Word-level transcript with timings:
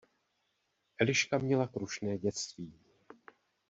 Eliška 1.01 1.37
měla 1.37 1.67
krušné 1.67 2.17
dětství. 2.17 2.73